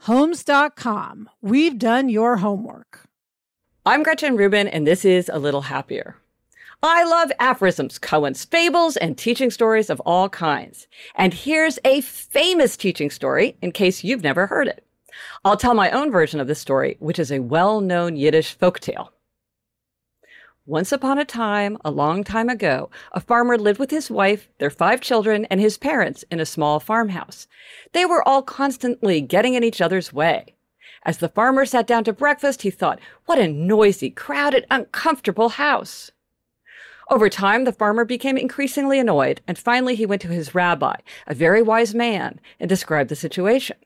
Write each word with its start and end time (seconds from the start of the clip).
Homes.com. 0.00 1.28
We've 1.42 1.78
done 1.78 2.08
your 2.08 2.36
homework. 2.36 3.06
I'm 3.84 4.02
Gretchen 4.02 4.36
Rubin, 4.36 4.68
and 4.68 4.86
this 4.86 5.04
is 5.04 5.28
A 5.32 5.38
Little 5.38 5.62
Happier. 5.62 6.16
I 6.82 7.02
love 7.02 7.32
aphorisms, 7.40 7.98
koans 7.98 8.46
fables, 8.46 8.96
and 8.96 9.18
teaching 9.18 9.50
stories 9.50 9.90
of 9.90 10.00
all 10.06 10.28
kinds. 10.28 10.86
And 11.16 11.34
here's 11.34 11.80
a 11.84 12.00
famous 12.02 12.76
teaching 12.76 13.10
story 13.10 13.56
in 13.60 13.72
case 13.72 14.04
you've 14.04 14.22
never 14.22 14.46
heard 14.46 14.68
it. 14.68 14.86
I'll 15.44 15.56
tell 15.56 15.74
my 15.74 15.90
own 15.90 16.12
version 16.12 16.38
of 16.38 16.46
this 16.46 16.60
story, 16.60 16.96
which 17.00 17.18
is 17.18 17.32
a 17.32 17.40
well-known 17.40 18.16
Yiddish 18.16 18.56
folk 18.56 18.78
tale. 18.78 19.12
Once 20.68 20.92
upon 20.92 21.18
a 21.18 21.24
time, 21.24 21.78
a 21.82 21.90
long 21.90 22.22
time 22.22 22.50
ago, 22.50 22.90
a 23.12 23.20
farmer 23.20 23.56
lived 23.56 23.78
with 23.78 23.90
his 23.90 24.10
wife, 24.10 24.50
their 24.58 24.68
five 24.68 25.00
children, 25.00 25.46
and 25.46 25.60
his 25.60 25.78
parents 25.78 26.26
in 26.30 26.40
a 26.40 26.44
small 26.44 26.78
farmhouse. 26.78 27.48
They 27.92 28.04
were 28.04 28.22
all 28.28 28.42
constantly 28.42 29.22
getting 29.22 29.54
in 29.54 29.64
each 29.64 29.80
other's 29.80 30.12
way. 30.12 30.56
As 31.04 31.16
the 31.16 31.30
farmer 31.30 31.64
sat 31.64 31.86
down 31.86 32.04
to 32.04 32.12
breakfast, 32.12 32.60
he 32.60 32.70
thought, 32.70 33.00
what 33.24 33.38
a 33.38 33.48
noisy, 33.48 34.10
crowded, 34.10 34.66
uncomfortable 34.70 35.48
house. 35.48 36.10
Over 37.08 37.30
time, 37.30 37.64
the 37.64 37.72
farmer 37.72 38.04
became 38.04 38.36
increasingly 38.36 38.98
annoyed, 38.98 39.40
and 39.48 39.56
finally 39.56 39.94
he 39.94 40.04
went 40.04 40.20
to 40.20 40.28
his 40.28 40.54
rabbi, 40.54 40.96
a 41.26 41.34
very 41.34 41.62
wise 41.62 41.94
man, 41.94 42.40
and 42.60 42.68
described 42.68 43.08
the 43.08 43.16
situation. 43.16 43.78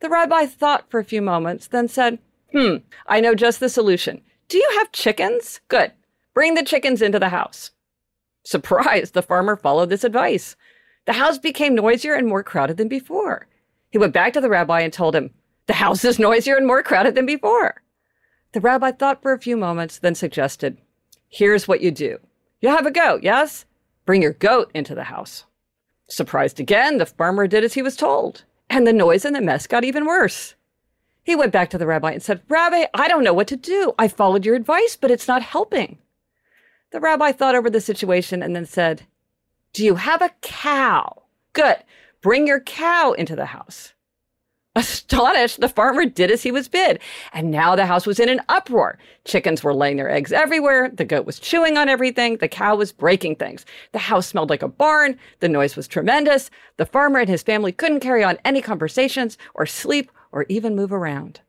The 0.00 0.08
rabbi 0.08 0.46
thought 0.46 0.90
for 0.90 1.00
a 1.00 1.04
few 1.04 1.20
moments, 1.20 1.66
then 1.66 1.86
said, 1.86 2.18
Hmm, 2.52 2.76
I 3.06 3.20
know 3.20 3.34
just 3.34 3.60
the 3.60 3.68
solution. 3.68 4.22
Do 4.48 4.58
you 4.58 4.68
have 4.78 4.92
chickens? 4.92 5.60
Good. 5.68 5.92
Bring 6.34 6.54
the 6.54 6.62
chickens 6.62 7.02
into 7.02 7.18
the 7.18 7.30
house. 7.30 7.70
Surprised, 8.44 9.14
the 9.14 9.22
farmer 9.22 9.56
followed 9.56 9.90
this 9.90 10.04
advice. 10.04 10.54
The 11.06 11.14
house 11.14 11.38
became 11.38 11.74
noisier 11.74 12.14
and 12.14 12.28
more 12.28 12.42
crowded 12.42 12.76
than 12.76 12.88
before. 12.88 13.48
He 13.90 13.98
went 13.98 14.12
back 14.12 14.32
to 14.34 14.40
the 14.40 14.48
rabbi 14.48 14.80
and 14.80 14.92
told 14.92 15.16
him, 15.16 15.30
The 15.66 15.74
house 15.74 16.04
is 16.04 16.18
noisier 16.18 16.56
and 16.56 16.66
more 16.66 16.82
crowded 16.82 17.14
than 17.14 17.26
before. 17.26 17.82
The 18.52 18.60
rabbi 18.60 18.92
thought 18.92 19.22
for 19.22 19.32
a 19.32 19.40
few 19.40 19.56
moments, 19.56 19.98
then 19.98 20.14
suggested, 20.14 20.78
Here's 21.28 21.66
what 21.66 21.80
you 21.80 21.90
do. 21.90 22.18
You 22.60 22.68
have 22.70 22.86
a 22.86 22.90
goat, 22.90 23.22
yes? 23.22 23.64
Bring 24.04 24.22
your 24.22 24.32
goat 24.32 24.70
into 24.74 24.94
the 24.94 25.04
house. 25.04 25.44
Surprised 26.08 26.60
again, 26.60 26.98
the 26.98 27.06
farmer 27.06 27.46
did 27.46 27.64
as 27.64 27.74
he 27.74 27.82
was 27.82 27.96
told, 27.96 28.44
and 28.70 28.86
the 28.86 28.92
noise 28.92 29.24
and 29.24 29.34
the 29.34 29.40
mess 29.40 29.66
got 29.66 29.84
even 29.84 30.06
worse. 30.06 30.55
He 31.26 31.34
went 31.34 31.52
back 31.52 31.70
to 31.70 31.78
the 31.78 31.86
rabbi 31.86 32.12
and 32.12 32.22
said, 32.22 32.40
Rabbi, 32.48 32.84
I 32.94 33.08
don't 33.08 33.24
know 33.24 33.34
what 33.34 33.48
to 33.48 33.56
do. 33.56 33.94
I 33.98 34.06
followed 34.06 34.46
your 34.46 34.54
advice, 34.54 34.94
but 34.94 35.10
it's 35.10 35.26
not 35.26 35.42
helping. 35.42 35.98
The 36.92 37.00
rabbi 37.00 37.32
thought 37.32 37.56
over 37.56 37.68
the 37.68 37.80
situation 37.80 38.44
and 38.44 38.54
then 38.54 38.64
said, 38.64 39.02
Do 39.72 39.84
you 39.84 39.96
have 39.96 40.22
a 40.22 40.30
cow? 40.40 41.24
Good. 41.52 41.78
Bring 42.22 42.46
your 42.46 42.60
cow 42.60 43.10
into 43.10 43.34
the 43.34 43.46
house. 43.46 43.92
Astonished, 44.76 45.58
the 45.58 45.68
farmer 45.68 46.04
did 46.04 46.30
as 46.30 46.44
he 46.44 46.52
was 46.52 46.68
bid, 46.68 47.00
and 47.32 47.50
now 47.50 47.74
the 47.74 47.86
house 47.86 48.06
was 48.06 48.20
in 48.20 48.28
an 48.28 48.42
uproar. 48.48 48.98
Chickens 49.24 49.64
were 49.64 49.74
laying 49.74 49.96
their 49.96 50.10
eggs 50.10 50.32
everywhere, 50.32 50.90
the 50.90 51.04
goat 51.04 51.24
was 51.24 51.40
chewing 51.40 51.78
on 51.78 51.88
everything, 51.88 52.36
the 52.36 52.46
cow 52.46 52.76
was 52.76 52.92
breaking 52.92 53.36
things. 53.36 53.64
The 53.92 53.98
house 53.98 54.26
smelled 54.26 54.50
like 54.50 54.62
a 54.62 54.68
barn, 54.68 55.18
the 55.40 55.48
noise 55.48 55.76
was 55.76 55.88
tremendous. 55.88 56.50
The 56.76 56.84
farmer 56.84 57.20
and 57.20 57.28
his 57.28 57.42
family 57.42 57.72
couldn't 57.72 58.00
carry 58.00 58.22
on 58.22 58.38
any 58.44 58.60
conversations, 58.60 59.38
or 59.54 59.64
sleep, 59.64 60.12
or 60.36 60.44
even 60.50 60.76
move 60.76 60.92
around. 60.92 61.40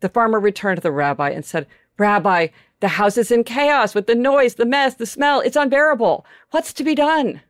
The 0.00 0.08
farmer 0.08 0.40
returned 0.40 0.78
to 0.78 0.80
the 0.80 0.90
rabbi 0.90 1.28
and 1.28 1.44
said, 1.44 1.66
Rabbi, 1.98 2.48
the 2.80 2.88
house 2.88 3.18
is 3.18 3.30
in 3.30 3.44
chaos 3.44 3.94
with 3.94 4.06
the 4.06 4.14
noise, 4.14 4.54
the 4.54 4.64
mess, 4.64 4.94
the 4.94 5.04
smell. 5.04 5.40
It's 5.40 5.54
unbearable. 5.54 6.24
What's 6.50 6.72
to 6.72 6.82
be 6.82 6.94
done? 6.94 7.42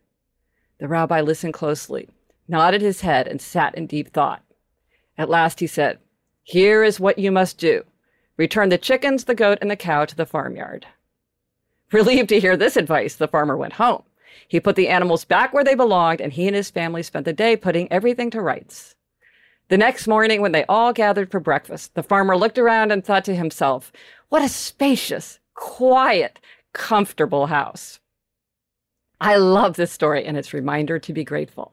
The 0.79 0.89
rabbi 0.89 1.21
listened 1.21 1.55
closely, 1.55 2.09
nodded 2.49 2.83
his 2.83 3.03
head, 3.03 3.29
and 3.29 3.41
sat 3.41 3.77
in 3.77 3.87
deep 3.87 4.13
thought. 4.13 4.43
At 5.17 5.31
last 5.31 5.61
he 5.61 5.69
said, 5.69 6.01
Here 6.43 6.83
is 6.83 6.99
what 6.99 7.17
you 7.17 7.31
must 7.31 7.57
do. 7.57 7.85
Return 8.37 8.71
the 8.71 8.77
chickens, 8.77 9.25
the 9.25 9.37
goat, 9.37 9.59
and 9.61 9.71
the 9.71 9.77
cow 9.77 10.05
to 10.05 10.17
the 10.17 10.27
farmyard. 10.27 10.85
Relieved 11.93 12.31
to 12.31 12.41
hear 12.41 12.57
this 12.57 12.77
advice, 12.77 13.15
the 13.15 13.29
farmer 13.29 13.57
went 13.57 13.75
home. 13.75 14.03
He 14.49 14.59
put 14.59 14.75
the 14.75 14.89
animals 14.89 15.25
back 15.25 15.53
where 15.53 15.63
they 15.63 15.77
belonged, 15.77 16.21
and 16.21 16.33
he 16.33 16.49
and 16.49 16.57
his 16.57 16.71
family 16.71 17.05
spent 17.05 17.25
the 17.25 17.33
day 17.33 17.55
putting 17.57 17.91
everything 17.93 18.31
to 18.31 18.41
rights. 18.41 18.97
The 19.69 19.79
next 19.79 20.07
morning, 20.07 20.43
when 20.43 20.53
they 20.53 20.65
all 20.69 20.93
gathered 20.93 21.31
for 21.31 21.41
breakfast, 21.41 21.95
the 21.95 22.03
farmer 22.03 22.37
looked 22.37 22.59
around 22.59 22.93
and 22.93 23.03
thought 23.03 23.25
to 23.25 23.35
himself, 23.35 23.93
What 24.29 24.43
a 24.43 24.49
spacious, 24.49 25.41
quiet, 25.55 26.39
comfortable 26.75 27.47
house. 27.47 27.99
I 29.21 29.37
love 29.37 29.77
this 29.77 29.91
story 29.91 30.25
and 30.27 30.37
its 30.37 30.53
reminder 30.53 30.99
to 30.99 31.13
be 31.15 31.25
grateful. 31.25 31.73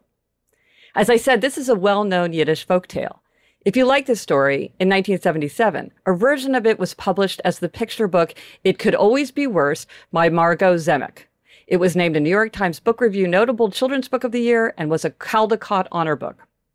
As 0.95 1.09
I 1.09 1.17
said, 1.17 1.41
this 1.41 1.57
is 1.57 1.67
a 1.67 1.75
well 1.75 2.05
known 2.05 2.31
Yiddish 2.31 2.65
folk 2.65 2.87
tale. 2.87 3.21
If 3.65 3.75
you 3.75 3.85
like 3.85 4.05
this 4.05 4.21
story, 4.21 4.73
in 4.79 4.87
1977, 4.87 5.91
a 6.05 6.13
version 6.13 6.55
of 6.55 6.65
it 6.65 6.79
was 6.79 6.93
published 6.93 7.41
as 7.43 7.59
the 7.59 7.69
picture 7.69 8.07
book 8.07 8.33
It 8.63 8.79
Could 8.79 8.95
Always 8.95 9.31
Be 9.31 9.47
Worse 9.47 9.85
by 10.13 10.29
Margot 10.29 10.77
Zemach. 10.77 11.27
It 11.67 11.77
was 11.77 11.95
named 11.95 12.15
a 12.15 12.19
New 12.19 12.29
York 12.29 12.53
Times 12.53 12.79
Book 12.79 13.01
Review 13.01 13.27
Notable 13.27 13.69
Children's 13.69 14.07
Book 14.07 14.23
of 14.23 14.31
the 14.31 14.41
Year 14.41 14.73
and 14.77 14.89
was 14.89 15.03
a 15.03 15.11
Caldecott 15.11 15.87
Honor 15.91 16.15
Book. 16.15 16.47